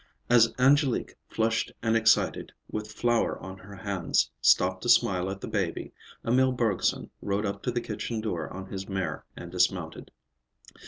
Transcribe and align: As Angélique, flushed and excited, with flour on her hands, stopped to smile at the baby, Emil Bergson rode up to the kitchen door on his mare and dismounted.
As 0.31 0.51
Angélique, 0.53 1.11
flushed 1.29 1.73
and 1.83 1.95
excited, 1.95 2.51
with 2.71 2.91
flour 2.91 3.37
on 3.37 3.59
her 3.59 3.75
hands, 3.75 4.31
stopped 4.41 4.81
to 4.81 4.89
smile 4.89 5.29
at 5.29 5.41
the 5.41 5.47
baby, 5.47 5.93
Emil 6.25 6.53
Bergson 6.53 7.11
rode 7.21 7.45
up 7.45 7.61
to 7.61 7.71
the 7.71 7.81
kitchen 7.81 8.19
door 8.19 8.51
on 8.51 8.65
his 8.69 8.89
mare 8.89 9.25
and 9.37 9.51
dismounted. 9.51 10.09